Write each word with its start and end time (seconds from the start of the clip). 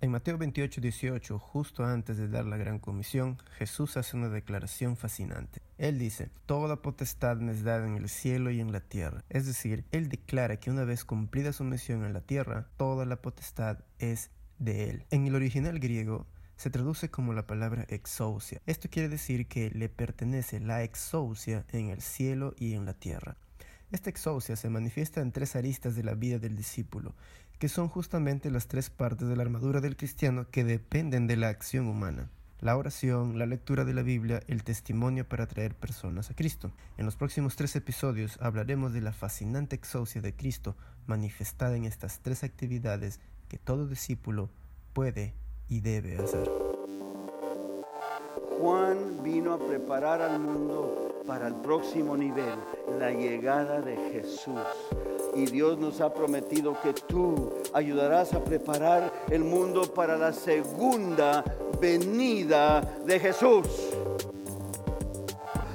En 0.00 0.12
Mateo 0.12 0.38
28, 0.38 0.80
18, 0.80 1.40
justo 1.40 1.84
antes 1.84 2.18
de 2.18 2.28
dar 2.28 2.44
la 2.44 2.56
gran 2.56 2.78
comisión, 2.78 3.36
Jesús 3.58 3.96
hace 3.96 4.16
una 4.16 4.28
declaración 4.28 4.96
fascinante. 4.96 5.60
Él 5.76 5.98
dice, 5.98 6.30
Toda 6.46 6.76
potestad 6.76 7.38
me 7.38 7.50
es 7.50 7.64
dada 7.64 7.84
en 7.84 7.96
el 7.96 8.08
cielo 8.08 8.52
y 8.52 8.60
en 8.60 8.70
la 8.70 8.78
tierra. 8.78 9.24
Es 9.28 9.44
decir, 9.44 9.84
Él 9.90 10.08
declara 10.08 10.60
que 10.60 10.70
una 10.70 10.84
vez 10.84 11.04
cumplida 11.04 11.52
su 11.52 11.64
misión 11.64 12.04
en 12.04 12.12
la 12.12 12.20
tierra, 12.20 12.68
toda 12.76 13.06
la 13.06 13.16
potestad 13.16 13.78
es 13.98 14.30
de 14.60 14.88
Él. 14.88 15.06
En 15.10 15.26
el 15.26 15.34
original 15.34 15.80
griego, 15.80 16.28
se 16.56 16.70
traduce 16.70 17.10
como 17.10 17.32
la 17.32 17.48
palabra 17.48 17.84
exousia. 17.88 18.62
Esto 18.66 18.88
quiere 18.88 19.08
decir 19.08 19.48
que 19.48 19.70
le 19.70 19.88
pertenece 19.88 20.60
la 20.60 20.84
exousia 20.84 21.66
en 21.72 21.88
el 21.88 22.02
cielo 22.02 22.54
y 22.56 22.74
en 22.74 22.84
la 22.84 22.94
tierra. 22.94 23.36
Esta 23.90 24.10
exousia 24.10 24.54
se 24.54 24.68
manifiesta 24.68 25.22
en 25.22 25.32
tres 25.32 25.56
aristas 25.56 25.96
de 25.96 26.04
la 26.04 26.14
vida 26.14 26.38
del 26.38 26.56
discípulo, 26.56 27.14
que 27.58 27.68
son 27.68 27.88
justamente 27.88 28.50
las 28.50 28.68
tres 28.68 28.90
partes 28.90 29.28
de 29.28 29.36
la 29.36 29.42
armadura 29.42 29.80
del 29.80 29.96
cristiano 29.96 30.46
que 30.50 30.64
dependen 30.64 31.26
de 31.26 31.36
la 31.36 31.48
acción 31.48 31.88
humana. 31.88 32.30
La 32.60 32.76
oración, 32.76 33.38
la 33.38 33.46
lectura 33.46 33.84
de 33.84 33.94
la 33.94 34.02
Biblia, 34.02 34.42
el 34.48 34.64
testimonio 34.64 35.28
para 35.28 35.44
atraer 35.44 35.74
personas 35.74 36.30
a 36.30 36.34
Cristo. 36.34 36.72
En 36.96 37.04
los 37.04 37.14
próximos 37.14 37.54
tres 37.54 37.76
episodios 37.76 38.36
hablaremos 38.40 38.92
de 38.92 39.00
la 39.00 39.12
fascinante 39.12 39.76
exousia 39.76 40.20
de 40.20 40.34
Cristo 40.34 40.76
manifestada 41.06 41.76
en 41.76 41.84
estas 41.84 42.18
tres 42.20 42.42
actividades 42.42 43.20
que 43.48 43.58
todo 43.58 43.86
discípulo 43.86 44.50
puede 44.92 45.34
y 45.68 45.80
debe 45.80 46.18
hacer. 46.18 46.48
Juan 48.58 49.22
vino 49.22 49.52
a 49.54 49.66
preparar 49.66 50.20
al 50.20 50.40
mundo 50.40 51.22
para 51.26 51.46
el 51.46 51.54
próximo 51.54 52.16
nivel, 52.16 52.58
la 52.98 53.12
llegada 53.12 53.80
de 53.80 53.96
Jesús. 54.12 54.58
Y 55.38 55.46
Dios 55.46 55.78
nos 55.78 56.00
ha 56.00 56.12
prometido 56.12 56.76
que 56.82 56.92
tú 56.92 57.52
ayudarás 57.72 58.34
a 58.34 58.42
preparar 58.42 59.12
el 59.30 59.44
mundo 59.44 59.82
para 59.82 60.16
la 60.16 60.32
segunda 60.32 61.44
venida 61.80 62.80
de 63.06 63.20
Jesús. 63.20 63.68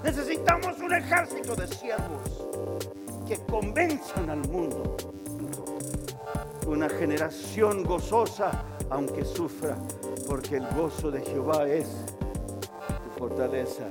Necesitamos 0.03 0.77
un 0.79 0.93
ejército 0.93 1.55
de 1.55 1.67
siervos 1.67 2.45
que 3.25 3.37
convenzan 3.49 4.29
al 4.29 4.45
mundo. 4.49 4.97
Una 6.67 6.89
generación 6.89 7.83
gozosa, 7.83 8.65
aunque 8.89 9.23
sufra, 9.23 9.77
porque 10.27 10.57
el 10.57 10.67
gozo 10.75 11.09
de 11.09 11.21
Jehová 11.21 11.69
es 11.69 11.87
tu 13.01 13.17
fortaleza. 13.17 13.85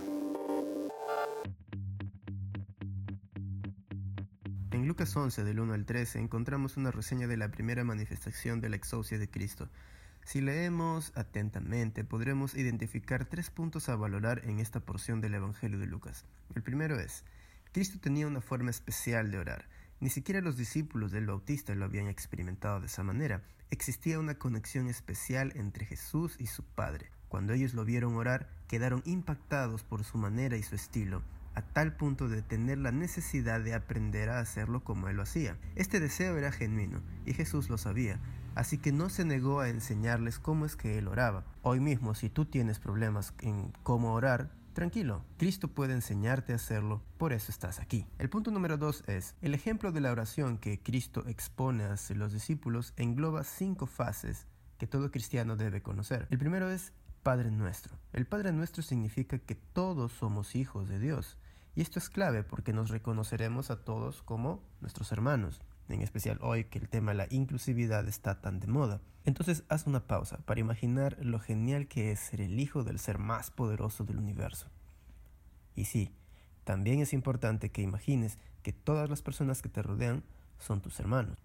En 4.73 4.89
Lucas 4.89 5.15
11 5.15 5.45
del 5.45 5.61
1 5.61 5.75
al 5.75 5.85
13 5.85 6.19
encontramos 6.19 6.79
una 6.79 6.91
reseña 6.91 7.27
de 7.27 7.37
la 7.37 7.51
primera 7.51 7.85
manifestación 7.85 8.63
de 8.63 8.71
la 8.71 8.77
exousia 8.77 9.19
de 9.19 9.29
Cristo. 9.29 9.69
Si 10.25 10.41
leemos 10.41 11.13
atentamente 11.15 12.05
podremos 12.05 12.55
identificar 12.55 13.27
tres 13.27 13.51
puntos 13.51 13.91
a 13.91 13.97
valorar 13.97 14.41
en 14.47 14.61
esta 14.61 14.81
porción 14.81 15.21
del 15.21 15.35
Evangelio 15.35 15.79
de 15.79 15.87
Lucas. 15.87 16.25
El 16.55 16.63
primero 16.63 16.99
es, 16.99 17.23
Cristo 17.73 17.99
tenía 18.01 18.27
una 18.27 18.41
forma 18.41 18.71
especial 18.71 19.31
de 19.31 19.41
orar. 19.41 19.69
Ni 20.01 20.09
siquiera 20.09 20.41
los 20.41 20.57
discípulos 20.57 21.13
del 21.13 21.27
Bautista 21.27 21.75
lo 21.75 21.85
habían 21.85 22.09
experimentado 22.09 22.81
de 22.81 22.87
esa 22.87 23.03
manera. 23.03 23.43
Existía 23.71 24.19
una 24.19 24.37
conexión 24.37 24.89
especial 24.89 25.53
entre 25.55 25.85
Jesús 25.85 26.37
y 26.39 26.47
su 26.47 26.65
Padre. 26.65 27.11
Cuando 27.29 27.53
ellos 27.53 27.75
lo 27.75 27.85
vieron 27.85 28.15
orar, 28.15 28.49
quedaron 28.69 29.03
impactados 29.05 29.85
por 29.85 30.03
su 30.03 30.17
manera 30.17 30.57
y 30.57 30.63
su 30.63 30.75
estilo, 30.77 31.23
a 31.55 31.63
tal 31.63 31.97
punto 31.97 32.29
de 32.29 32.43
tener 32.43 32.79
la 32.79 32.93
necesidad 32.93 33.61
de 33.61 33.75
aprender 33.75 34.29
a 34.31 34.41
hacerlo 34.41 34.83
como 34.85 35.09
él 35.09 35.17
lo 35.17 35.23
hacía. 35.23 35.57
Este 35.75 36.01
deseo 36.01 36.37
era 36.37 36.53
genuino, 36.53 37.01
y 37.27 37.35
Jesús 37.35 37.69
lo 37.69 37.79
sabía, 37.79 38.21
así 38.55 38.79
que 38.79 38.93
no 38.93 39.09
se 39.09 39.25
negó 39.25 39.61
a 39.61 39.69
enseñarles 39.69 40.39
cómo 40.39 40.67
es 40.67 40.77
que 40.77 40.99
él 40.99 41.09
oraba. 41.09 41.45
Hoy 41.63 41.81
mismo, 41.81 42.15
si 42.15 42.29
tú 42.29 42.45
tienes 42.45 42.79
problemas 42.79 43.35
en 43.41 43.73
cómo 43.83 44.15
orar, 44.15 44.51
Tranquilo, 44.73 45.23
Cristo 45.37 45.69
puede 45.69 45.93
enseñarte 45.93 46.55
a 46.55 46.57
hacerlo, 46.57 47.03
por 47.19 47.35
eso 47.35 47.53
estás 47.53 47.79
aquí. 47.79 48.07
El 48.19 48.31
punto 48.31 48.51
número 48.51 48.79
dos 48.79 49.05
es, 49.07 49.35
el 49.43 49.53
ejemplo 49.53 49.93
de 49.93 50.01
la 50.01 50.11
oración 50.11 50.57
que 50.57 50.81
Cristo 50.81 51.25
expone 51.27 51.85
a 51.85 51.97
los 52.15 52.33
discípulos 52.33 52.95
engloba 52.97 53.45
cinco 53.45 53.85
fases 53.85 54.47
que 54.79 54.87
todo 54.87 55.11
cristiano 55.11 55.57
debe 55.57 55.83
conocer. 55.83 56.27
El 56.31 56.39
primero 56.39 56.71
es 56.71 56.95
Padre 57.23 57.51
nuestro. 57.51 57.99
El 58.15 58.27
Padre 58.27 58.51
nuestro 58.53 58.83
significa 58.83 59.39
que 59.39 59.55
todos 59.55 60.11
somos 60.13 60.57
hijos 60.57 60.89
de 60.89 60.99
Dios. 60.99 61.37
Y 61.75 61.81
esto 61.81 61.99
es 61.99 62.11
clave 62.11 62.43
porque 62.43 62.73
nos 62.73 62.91
reconoceremos 62.91 63.71
a 63.71 63.83
todos 63.83 64.23
como 64.23 64.63
nuestros 64.81 65.11
hermanos, 65.11 65.63
en 65.89 66.03
especial 66.03 66.39
hoy 66.43 66.65
que 66.65 66.79
el 66.79 66.89
tema 66.89 67.13
de 67.13 67.19
la 67.19 67.27
inclusividad 67.31 68.07
está 68.09 68.41
tan 68.41 68.61
de 68.61 68.67
moda. 68.67 69.01
Entonces 69.25 69.65
haz 69.69 69.87
una 69.87 70.07
pausa 70.07 70.39
para 70.39 70.61
imaginar 70.61 71.17
lo 71.21 71.39
genial 71.39 71.89
que 71.89 72.13
es 72.13 72.21
ser 72.21 72.43
el 72.43 72.61
hijo 72.61 72.85
del 72.85 72.99
ser 72.99 73.19
más 73.19 73.51
poderoso 73.51 74.05
del 74.05 74.19
universo. 74.19 74.69
Y 75.75 75.87
sí, 75.87 76.15
también 76.65 77.01
es 77.01 77.15
importante 77.15 77.71
que 77.71 77.81
imagines 77.81 78.39
que 78.63 78.73
todas 78.73 79.09
las 79.09 79.23
personas 79.23 79.63
que 79.63 79.71
te 79.71 79.83
rodean 79.83 80.25
son 80.59 80.83
tus 80.83 81.01
hermanos. 81.01 81.39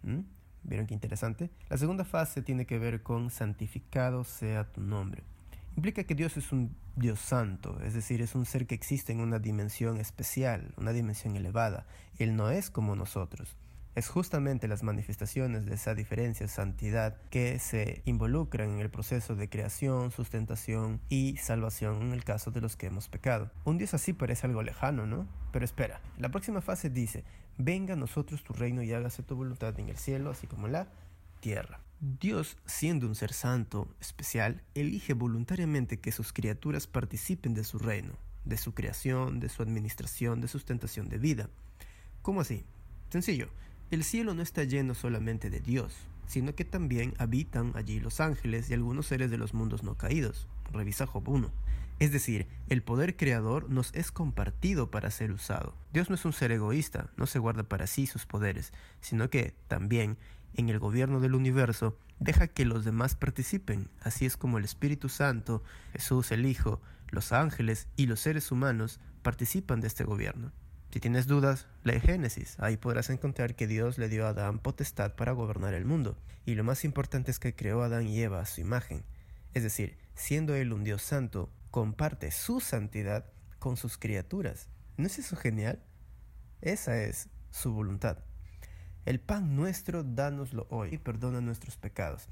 ¿Vieron 0.63 0.88
qué 0.88 0.94
interesante? 0.94 1.49
La 1.69 1.77
segunda 1.77 2.03
fase 2.03 2.41
tiene 2.41 2.65
que 2.65 2.79
ver 2.79 3.01
con 3.01 3.31
santificado 3.31 4.25
sea 4.25 4.71
tu 4.71 4.81
nombre 4.81 5.23
implica 5.77 6.03
que 6.03 6.15
Dios 6.15 6.35
es 6.38 6.51
un 6.51 6.75
Dios 6.95 7.19
santo, 7.19 7.79
es 7.83 7.93
decir, 7.93 8.21
es 8.21 8.33
un 8.33 8.45
ser 8.45 8.65
que 8.65 8.75
existe 8.75 9.13
en 9.13 9.19
una 9.19 9.38
dimensión 9.38 9.97
especial, 9.97 10.73
una 10.75 10.91
dimensión 10.91 11.35
elevada. 11.35 11.85
Él 12.17 12.35
no 12.35 12.49
es 12.49 12.71
como 12.71 12.95
nosotros. 12.95 13.55
Es 13.93 14.09
justamente 14.09 14.67
las 14.67 14.83
manifestaciones 14.83 15.65
de 15.65 15.75
esa 15.75 15.95
diferencia, 15.95 16.47
santidad, 16.47 17.17
que 17.29 17.59
se 17.59 18.01
involucran 18.05 18.71
en 18.71 18.79
el 18.79 18.89
proceso 18.89 19.35
de 19.35 19.49
creación, 19.49 20.11
sustentación 20.11 20.99
y 21.09 21.38
salvación 21.38 22.01
en 22.01 22.13
el 22.13 22.23
caso 22.23 22.51
de 22.51 22.61
los 22.61 22.75
que 22.75 22.88
hemos 22.88 23.07
pecado. 23.07 23.51
Un 23.63 23.77
Dios 23.77 23.94
así 23.94 24.13
parece 24.13 24.47
algo 24.47 24.63
lejano, 24.63 25.05
¿no? 25.05 25.27
Pero 25.51 25.63
espera, 25.65 26.01
la 26.17 26.29
próxima 26.29 26.61
fase 26.61 26.89
dice, 26.89 27.23
venga 27.57 27.94
a 27.94 27.97
nosotros 27.97 28.44
tu 28.44 28.53
reino 28.53 28.81
y 28.81 28.94
hágase 28.94 29.23
tu 29.23 29.35
voluntad 29.35 29.79
en 29.79 29.89
el 29.89 29.97
cielo, 29.97 30.31
así 30.31 30.47
como 30.47 30.65
en 30.65 30.73
la 30.73 30.88
tierra. 31.39 31.79
Dios, 31.99 32.57
siendo 32.67 33.07
un 33.07 33.15
ser 33.15 33.33
santo, 33.33 33.87
especial, 33.99 34.61
elige 34.75 35.13
voluntariamente 35.13 35.99
que 35.99 36.11
sus 36.11 36.31
criaturas 36.31 36.85
participen 36.85 37.55
de 37.55 37.63
su 37.63 37.79
reino, 37.79 38.13
de 38.45 38.57
su 38.57 38.75
creación, 38.75 39.39
de 39.39 39.49
su 39.49 39.63
administración, 39.63 40.39
de 40.39 40.47
sustentación 40.47 41.09
de 41.09 41.17
vida. 41.17 41.49
¿Cómo 42.21 42.41
así? 42.41 42.65
Sencillo, 43.09 43.49
el 43.89 44.03
cielo 44.03 44.35
no 44.35 44.43
está 44.43 44.63
lleno 44.63 44.93
solamente 44.93 45.49
de 45.49 45.59
Dios, 45.59 45.95
sino 46.27 46.53
que 46.53 46.65
también 46.65 47.15
habitan 47.17 47.71
allí 47.75 47.99
los 47.99 48.19
ángeles 48.19 48.69
y 48.69 48.75
algunos 48.75 49.07
seres 49.07 49.31
de 49.31 49.39
los 49.39 49.55
mundos 49.55 49.81
no 49.81 49.97
caídos. 49.97 50.47
Revisa 50.71 51.07
Job 51.07 51.27
1. 51.27 51.51
Es 51.99 52.11
decir, 52.11 52.45
el 52.69 52.83
poder 52.83 53.17
creador 53.17 53.71
nos 53.71 53.91
es 53.95 54.11
compartido 54.11 54.91
para 54.91 55.09
ser 55.09 55.31
usado. 55.31 55.73
Dios 55.93 56.09
no 56.09 56.15
es 56.15 56.25
un 56.25 56.33
ser 56.33 56.51
egoísta, 56.51 57.09
no 57.17 57.25
se 57.25 57.39
guarda 57.39 57.63
para 57.63 57.87
sí 57.87 58.05
sus 58.05 58.27
poderes, 58.27 58.71
sino 59.01 59.31
que 59.31 59.55
también 59.67 60.17
en 60.57 60.69
el 60.69 60.79
gobierno 60.79 61.19
del 61.19 61.35
universo 61.35 61.97
deja 62.19 62.47
que 62.47 62.66
los 62.66 62.84
demás 62.84 63.16
participen. 63.16 63.90
Así 64.01 64.25
es 64.25 64.35
como 64.35 64.57
el 64.57 64.66
Espíritu 64.66 65.07
Santo, 65.07 65.63
Jesús 65.94 66.31
el 66.31 66.45
Hijo, 66.45 66.81
los 67.09 67.31
ángeles 67.31 67.88
y 67.95 68.07
los 68.07 68.19
seres 68.19 68.51
humanos 68.51 69.00
participan 69.22 69.79
de 69.79 69.88
este 69.88 70.03
gobierno. 70.03 70.51
Si 70.91 71.00
tienes 71.00 71.28
dudas, 71.28 71.68
lee 71.84 72.00
Génesis. 72.00 72.56
Ahí 72.59 72.75
podrás 72.75 73.09
encontrar 73.09 73.56
que 73.56 73.68
Dios 73.68 73.97
le 73.97 74.09
dio 74.09 74.25
a 74.25 74.29
Adán 74.29 74.59
potestad 74.59 75.16
para 75.16 75.34
gobernar 75.34 75.73
el 75.73 75.85
mundo. 75.85 76.18
Y 76.45 76.56
lo 76.56 76.63
más 76.63 76.85
importante 76.85 77.29
es 77.29 77.39
que 77.39 77.56
creó 77.56 77.84
a 77.84 77.85
Adán 77.85 78.07
y 78.07 78.19
Eva 78.19 78.41
a 78.41 78.45
su 78.45 78.62
imagen. 78.62 79.03
Es 79.53 79.63
decir, 79.63 79.97
siendo 80.16 80.56
Él 80.56 80.74
un 80.74 80.84
Dios 80.84 81.03
santo, 81.03 81.51
comparte 81.72 82.31
su 82.31 82.62
santidad 82.62 83.25
con 83.59 83.78
sus 83.78 83.97
criaturas. 83.97 84.69
¿No 84.95 85.06
es 85.06 85.19
eso 85.19 85.35
genial? 85.35 85.84
Esa 86.62 87.03
es 87.03 87.29
su 87.51 87.74
voluntad. 87.74 88.26
El 89.07 89.22
pan 89.22 89.56
nuestro, 89.56 90.03
dánoslo 90.03 90.68
hoy 90.69 90.90
y 90.91 90.97
perdona 90.97 91.40
nuestros 91.40 91.78
pecados. 91.78 92.28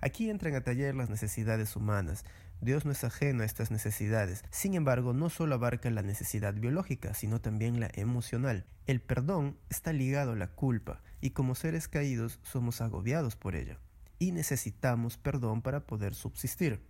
Aquí 0.00 0.28
entran 0.28 0.56
a 0.56 0.60
taller 0.60 0.92
las 0.96 1.08
necesidades 1.08 1.76
humanas. 1.76 2.24
Dios 2.60 2.84
no 2.84 2.90
es 2.90 3.04
ajeno 3.04 3.44
a 3.44 3.46
estas 3.46 3.70
necesidades. 3.70 4.42
Sin 4.50 4.74
embargo, 4.74 5.12
no 5.12 5.30
solo 5.30 5.54
abarca 5.54 5.88
la 5.88 6.02
necesidad 6.02 6.52
biológica, 6.54 7.14
sino 7.14 7.40
también 7.40 7.78
la 7.78 7.90
emocional. 7.94 8.64
El 8.88 9.00
perdón 9.00 9.56
está 9.70 9.92
ligado 9.92 10.32
a 10.32 10.34
la 10.36 10.48
culpa, 10.48 11.00
y 11.20 11.30
como 11.30 11.54
seres 11.54 11.86
caídos 11.86 12.40
somos 12.42 12.80
agobiados 12.80 13.36
por 13.36 13.54
ella. 13.54 13.78
Y 14.18 14.32
necesitamos 14.32 15.18
perdón 15.18 15.62
para 15.62 15.86
poder 15.86 16.16
subsistir. 16.16 16.80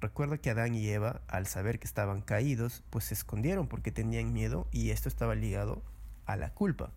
Recuerda 0.00 0.38
que 0.38 0.50
Adán 0.50 0.74
y 0.74 0.88
Eva, 0.88 1.20
al 1.28 1.46
saber 1.46 1.78
que 1.78 1.86
estaban 1.86 2.20
caídos, 2.20 2.82
pues 2.90 3.04
se 3.04 3.14
escondieron 3.14 3.68
porque 3.68 3.92
tenían 3.92 4.32
miedo 4.32 4.66
y 4.72 4.90
esto 4.90 5.08
estaba 5.08 5.36
ligado 5.36 5.84
a 6.24 6.34
la 6.34 6.52
culpa. 6.52 6.90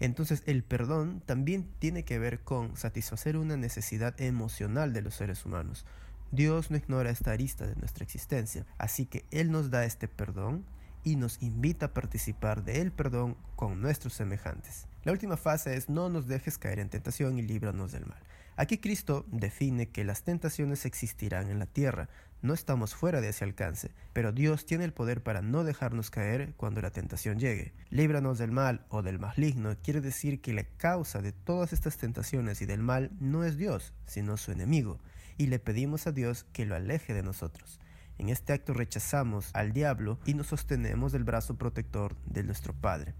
Entonces 0.00 0.42
el 0.46 0.62
perdón 0.62 1.22
también 1.26 1.68
tiene 1.78 2.04
que 2.04 2.18
ver 2.18 2.40
con 2.40 2.76
satisfacer 2.76 3.36
una 3.36 3.56
necesidad 3.56 4.20
emocional 4.20 4.92
de 4.92 5.02
los 5.02 5.14
seres 5.14 5.44
humanos. 5.44 5.84
Dios 6.32 6.70
no 6.70 6.76
ignora 6.76 7.10
esta 7.10 7.32
arista 7.32 7.66
de 7.66 7.74
nuestra 7.76 8.04
existencia, 8.04 8.64
así 8.78 9.06
que 9.06 9.24
Él 9.30 9.50
nos 9.50 9.70
da 9.70 9.84
este 9.84 10.06
perdón 10.06 10.64
y 11.02 11.16
nos 11.16 11.42
invita 11.42 11.86
a 11.86 11.94
participar 11.94 12.62
de 12.64 12.80
el 12.80 12.92
perdón 12.92 13.36
con 13.56 13.80
nuestros 13.80 14.12
semejantes. 14.14 14.86
La 15.04 15.12
última 15.12 15.36
fase 15.36 15.74
es 15.76 15.88
no 15.88 16.08
nos 16.08 16.26
dejes 16.26 16.58
caer 16.58 16.78
en 16.78 16.90
tentación 16.90 17.38
y 17.38 17.42
líbranos 17.42 17.92
del 17.92 18.06
mal. 18.06 18.22
Aquí 18.56 18.78
Cristo 18.78 19.24
define 19.28 19.88
que 19.88 20.04
las 20.04 20.22
tentaciones 20.22 20.84
existirán 20.84 21.48
en 21.48 21.58
la 21.58 21.66
tierra, 21.66 22.10
no 22.42 22.54
estamos 22.54 22.94
fuera 22.94 23.20
de 23.20 23.28
ese 23.28 23.44
alcance, 23.44 23.90
pero 24.12 24.32
Dios 24.32 24.64
tiene 24.64 24.84
el 24.84 24.92
poder 24.92 25.22
para 25.22 25.42
no 25.42 25.64
dejarnos 25.64 26.10
caer 26.10 26.54
cuando 26.56 26.80
la 26.80 26.90
tentación 26.90 27.38
llegue. 27.38 27.74
Líbranos 27.90 28.38
del 28.38 28.50
mal 28.50 28.86
o 28.88 29.02
del 29.02 29.18
maligno 29.18 29.76
quiere 29.82 30.00
decir 30.00 30.40
que 30.40 30.52
la 30.52 30.64
causa 30.64 31.20
de 31.20 31.32
todas 31.32 31.72
estas 31.72 31.98
tentaciones 31.98 32.62
y 32.62 32.66
del 32.66 32.82
mal 32.82 33.10
no 33.20 33.44
es 33.44 33.56
Dios, 33.56 33.92
sino 34.06 34.36
su 34.36 34.52
enemigo, 34.52 34.98
y 35.36 35.48
le 35.48 35.58
pedimos 35.58 36.06
a 36.06 36.12
Dios 36.12 36.44
que 36.52 36.66
lo 36.66 36.74
aleje 36.74 37.14
de 37.14 37.22
nosotros. 37.22 37.80
En 38.18 38.28
este 38.28 38.52
acto 38.52 38.74
rechazamos 38.74 39.50
al 39.54 39.72
diablo 39.72 40.18
y 40.26 40.34
nos 40.34 40.48
sostenemos 40.48 41.12
del 41.12 41.24
brazo 41.24 41.56
protector 41.56 42.16
de 42.26 42.42
nuestro 42.42 42.74
Padre, 42.74 43.14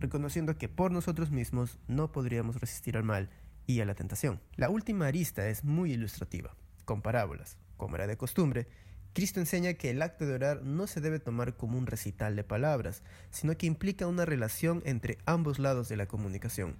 reconociendo 0.00 0.58
que 0.58 0.68
por 0.68 0.90
nosotros 0.90 1.30
mismos 1.30 1.78
no 1.86 2.10
podríamos 2.10 2.60
resistir 2.60 2.96
al 2.96 3.04
mal 3.04 3.30
y 3.66 3.80
a 3.80 3.84
la 3.84 3.94
tentación. 3.94 4.40
La 4.56 4.68
última 4.68 5.06
arista 5.06 5.48
es 5.48 5.62
muy 5.62 5.92
ilustrativa, 5.92 6.56
con 6.84 7.02
parábolas. 7.02 7.56
Como 7.82 7.96
era 7.96 8.06
de 8.06 8.16
costumbre, 8.16 8.68
Cristo 9.12 9.40
enseña 9.40 9.74
que 9.74 9.90
el 9.90 10.02
acto 10.02 10.24
de 10.24 10.34
orar 10.34 10.62
no 10.62 10.86
se 10.86 11.00
debe 11.00 11.18
tomar 11.18 11.56
como 11.56 11.76
un 11.76 11.88
recital 11.88 12.36
de 12.36 12.44
palabras, 12.44 13.02
sino 13.32 13.58
que 13.58 13.66
implica 13.66 14.06
una 14.06 14.24
relación 14.24 14.84
entre 14.86 15.18
ambos 15.26 15.58
lados 15.58 15.88
de 15.88 15.96
la 15.96 16.06
comunicación. 16.06 16.76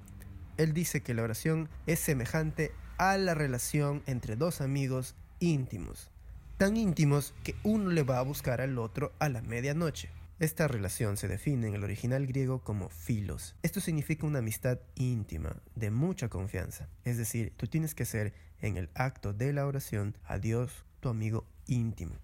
Él 0.58 0.72
dice 0.72 1.00
que 1.00 1.12
la 1.12 1.24
oración 1.24 1.68
es 1.88 1.98
semejante 1.98 2.70
a 2.98 3.18
la 3.18 3.34
relación 3.34 4.04
entre 4.06 4.36
dos 4.36 4.60
amigos 4.60 5.16
íntimos, 5.40 6.08
tan 6.56 6.76
íntimos 6.76 7.34
que 7.42 7.56
uno 7.64 7.90
le 7.90 8.04
va 8.04 8.20
a 8.20 8.22
buscar 8.22 8.60
al 8.60 8.78
otro 8.78 9.12
a 9.18 9.28
la 9.28 9.42
medianoche. 9.42 10.08
Esta 10.38 10.68
relación 10.68 11.16
se 11.16 11.26
define 11.26 11.66
en 11.66 11.74
el 11.74 11.82
original 11.82 12.28
griego 12.28 12.60
como 12.60 12.90
filos. 12.90 13.56
Esto 13.64 13.80
significa 13.80 14.24
una 14.24 14.38
amistad 14.38 14.78
íntima, 14.94 15.56
de 15.74 15.90
mucha 15.90 16.28
confianza. 16.28 16.88
Es 17.04 17.18
decir, 17.18 17.52
tú 17.56 17.66
tienes 17.66 17.96
que 17.96 18.04
ser 18.04 18.34
en 18.60 18.76
el 18.76 18.88
acto 18.94 19.32
de 19.32 19.52
la 19.52 19.66
oración 19.66 20.16
a 20.24 20.38
Dios 20.38 20.84
tu 21.02 21.08
amigo 21.08 21.44
íntimo. 21.66 22.14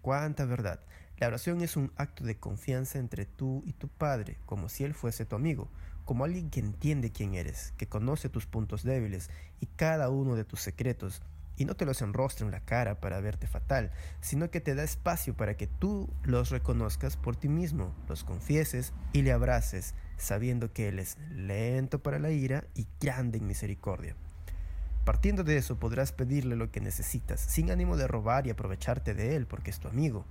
¡Cuánta 0.00 0.46
verdad! 0.46 0.80
La 1.18 1.26
oración 1.26 1.60
es 1.60 1.76
un 1.76 1.92
acto 1.96 2.24
de 2.24 2.38
confianza 2.38 2.98
entre 2.98 3.26
tú 3.26 3.62
y 3.66 3.74
tu 3.74 3.88
Padre, 3.88 4.38
como 4.46 4.70
si 4.70 4.84
Él 4.84 4.94
fuese 4.94 5.26
tu 5.26 5.36
amigo, 5.36 5.68
como 6.06 6.24
alguien 6.24 6.48
que 6.48 6.60
entiende 6.60 7.12
quién 7.12 7.34
eres, 7.34 7.74
que 7.76 7.88
conoce 7.88 8.30
tus 8.30 8.46
puntos 8.46 8.84
débiles 8.84 9.28
y 9.60 9.66
cada 9.66 10.08
uno 10.08 10.36
de 10.36 10.44
tus 10.44 10.60
secretos, 10.60 11.20
y 11.56 11.66
no 11.66 11.74
te 11.74 11.84
los 11.84 12.00
enrostra 12.00 12.46
en 12.46 12.52
la 12.52 12.64
cara 12.64 13.00
para 13.00 13.20
verte 13.20 13.46
fatal, 13.46 13.90
sino 14.20 14.50
que 14.50 14.62
te 14.62 14.74
da 14.74 14.84
espacio 14.84 15.36
para 15.36 15.56
que 15.56 15.66
tú 15.66 16.08
los 16.22 16.50
reconozcas 16.50 17.16
por 17.16 17.36
ti 17.36 17.48
mismo, 17.48 17.94
los 18.08 18.24
confieses 18.24 18.94
y 19.12 19.22
le 19.22 19.32
abraces, 19.32 19.94
sabiendo 20.16 20.72
que 20.72 20.88
Él 20.88 21.00
es 21.00 21.18
lento 21.32 22.02
para 22.02 22.20
la 22.20 22.30
ira 22.30 22.64
y 22.74 22.86
grande 23.00 23.38
en 23.38 23.46
misericordia. 23.46 24.16
Partiendo 25.04 25.44
de 25.44 25.56
eso 25.56 25.78
podrás 25.78 26.12
pedirle 26.12 26.56
lo 26.56 26.70
que 26.70 26.80
necesitas, 26.80 27.40
sin 27.40 27.70
ánimo 27.70 27.96
de 27.96 28.06
robar 28.06 28.46
y 28.46 28.50
aprovecharte 28.50 29.14
de 29.14 29.34
Él, 29.34 29.46
porque 29.46 29.70
es 29.70 29.80
tu 29.80 29.88
amigo. 29.88 30.26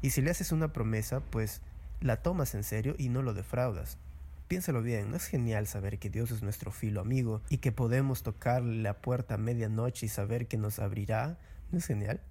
Y 0.00 0.10
si 0.10 0.22
le 0.22 0.30
haces 0.30 0.50
una 0.50 0.72
promesa, 0.72 1.20
pues 1.20 1.60
la 2.00 2.22
tomas 2.22 2.54
en 2.54 2.64
serio 2.64 2.94
y 2.98 3.10
no 3.10 3.22
lo 3.22 3.34
defraudas. 3.34 3.98
Piénsalo 4.46 4.82
bien, 4.82 5.10
¿no 5.10 5.16
es 5.16 5.26
genial 5.26 5.66
saber 5.66 5.98
que 5.98 6.08
Dios 6.08 6.30
es 6.30 6.42
nuestro 6.42 6.70
filo 6.70 7.02
amigo 7.02 7.42
y 7.50 7.58
que 7.58 7.70
podemos 7.70 8.22
tocarle 8.22 8.80
la 8.82 8.94
puerta 9.02 9.34
a 9.34 9.38
medianoche 9.38 10.06
y 10.06 10.08
saber 10.08 10.48
que 10.48 10.56
nos 10.56 10.78
abrirá? 10.78 11.38
¿No 11.70 11.78
es 11.78 11.86
genial? 11.86 12.22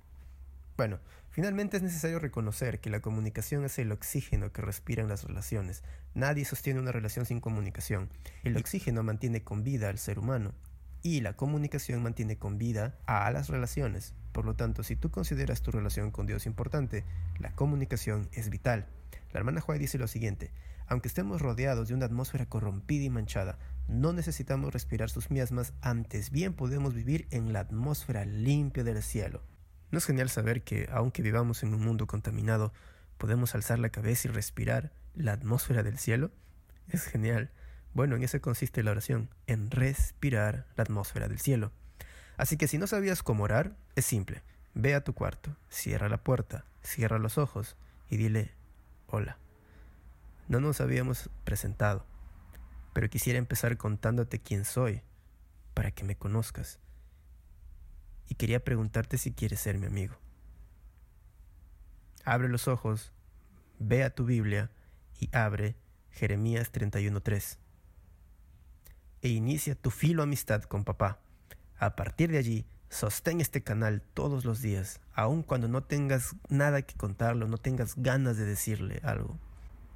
Bueno, 0.77 0.99
finalmente 1.29 1.77
es 1.77 1.83
necesario 1.83 2.17
reconocer 2.17 2.79
que 2.79 2.89
la 2.89 3.01
comunicación 3.01 3.65
es 3.65 3.77
el 3.77 3.91
oxígeno 3.91 4.51
que 4.51 4.63
respiran 4.63 5.09
las 5.09 5.25
relaciones. 5.25 5.83
Nadie 6.15 6.43
sostiene 6.43 6.79
una 6.79 6.91
relación 6.91 7.27
sin 7.27 7.39
comunicación. 7.39 8.09
El 8.43 8.57
oxígeno 8.57 9.03
mantiene 9.03 9.43
con 9.43 9.63
vida 9.63 9.89
al 9.89 9.99
ser 9.99 10.17
humano 10.17 10.53
y 11.01 11.21
la 11.21 11.33
comunicación 11.33 12.03
mantiene 12.03 12.37
con 12.37 12.57
vida 12.57 12.97
a 13.05 13.29
las 13.31 13.49
relaciones. 13.49 14.13
Por 14.31 14.45
lo 14.45 14.55
tanto, 14.55 14.83
si 14.83 14.95
tú 14.95 15.11
consideras 15.11 15.61
tu 15.61 15.71
relación 15.71 16.11
con 16.11 16.27
Dios 16.27 16.45
importante, 16.45 17.05
la 17.39 17.51
comunicación 17.53 18.29
es 18.31 18.49
vital. 18.49 18.87
La 19.31 19.39
hermana 19.39 19.61
Juárez 19.61 19.81
dice 19.81 19.97
lo 19.97 20.07
siguiente, 20.07 20.51
aunque 20.87 21.07
estemos 21.07 21.41
rodeados 21.41 21.87
de 21.87 21.93
una 21.93 22.05
atmósfera 22.05 22.45
corrompida 22.45 23.03
y 23.03 23.09
manchada, 23.09 23.57
no 23.87 24.13
necesitamos 24.13 24.73
respirar 24.73 25.09
sus 25.09 25.31
miasmas, 25.31 25.73
antes 25.81 26.31
bien 26.31 26.53
podemos 26.53 26.93
vivir 26.93 27.27
en 27.31 27.53
la 27.53 27.61
atmósfera 27.61 28.25
limpia 28.25 28.83
del 28.83 29.01
cielo. 29.01 29.43
¿No 29.91 29.97
es 29.97 30.05
genial 30.05 30.29
saber 30.29 30.63
que, 30.63 30.89
aunque 30.91 31.21
vivamos 31.21 31.63
en 31.63 31.73
un 31.73 31.83
mundo 31.83 32.07
contaminado, 32.07 32.73
podemos 33.17 33.55
alzar 33.55 33.79
la 33.79 33.89
cabeza 33.89 34.27
y 34.27 34.31
respirar 34.31 34.91
la 35.15 35.33
atmósfera 35.33 35.83
del 35.83 35.97
cielo? 35.97 36.31
Es 36.89 37.05
genial. 37.05 37.51
Bueno, 37.93 38.15
en 38.15 38.23
eso 38.23 38.39
consiste 38.41 38.83
la 38.83 38.91
oración, 38.91 39.29
en 39.47 39.71
respirar 39.71 40.67
la 40.75 40.83
atmósfera 40.83 41.27
del 41.27 41.39
cielo. 41.39 41.71
Así 42.37 42.57
que 42.57 42.67
si 42.67 42.77
no 42.77 42.85
sabías 42.87 43.23
cómo 43.23 43.43
orar, 43.43 43.75
es 43.95 44.05
simple. 44.05 44.43
Ve 44.73 44.93
a 44.93 45.03
tu 45.03 45.13
cuarto, 45.13 45.55
cierra 45.69 46.07
la 46.07 46.23
puerta, 46.23 46.65
cierra 46.83 47.17
los 47.17 47.37
ojos 47.39 47.75
y 48.09 48.17
dile, 48.17 48.51
hola. 49.07 49.37
No 50.47 50.59
nos 50.59 50.79
habíamos 50.79 51.29
presentado, 51.43 52.05
pero 52.93 53.09
quisiera 53.09 53.39
empezar 53.39 53.77
contándote 53.77 54.39
quién 54.39 54.65
soy, 54.65 55.01
para 55.73 55.91
que 55.91 56.03
me 56.03 56.15
conozcas. 56.15 56.79
Y 58.29 58.35
quería 58.35 58.63
preguntarte 58.63 59.17
si 59.17 59.33
quieres 59.33 59.59
ser 59.59 59.77
mi 59.77 59.87
amigo. 59.87 60.15
Abre 62.23 62.49
los 62.49 62.67
ojos, 62.67 63.13
ve 63.79 64.03
a 64.03 64.09
tu 64.09 64.25
Biblia 64.25 64.69
y 65.19 65.29
abre 65.35 65.75
Jeremías 66.11 66.71
31.3 66.71 67.57
e 69.21 69.29
inicia 69.29 69.75
tu 69.75 69.89
filo 69.89 70.23
amistad 70.23 70.63
con 70.63 70.83
papá. 70.83 71.19
A 71.79 71.95
partir 71.95 72.31
de 72.31 72.37
allí, 72.37 72.65
sostén 72.89 73.41
este 73.41 73.61
canal 73.61 74.01
todos 74.13 74.45
los 74.45 74.61
días, 74.61 74.99
aun 75.13 75.43
cuando 75.43 75.67
no 75.67 75.83
tengas 75.83 76.35
nada 76.49 76.81
que 76.81 76.95
contarlo, 76.95 77.47
no 77.47 77.57
tengas 77.57 77.95
ganas 77.95 78.37
de 78.37 78.45
decirle 78.45 78.99
algo. 79.03 79.37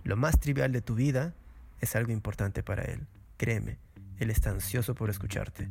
Lo 0.03 0.18
más 0.18 0.39
trivial 0.39 0.71
de 0.71 0.81
tu 0.81 0.95
vida 0.95 1.33
es 1.79 1.95
algo 1.95 2.12
importante 2.12 2.63
para 2.63 2.83
Él. 2.83 3.07
Créeme, 3.38 3.77
Él 4.19 4.29
está 4.29 4.50
ansioso 4.50 4.95
por 4.95 5.09
escucharte. 5.09 5.69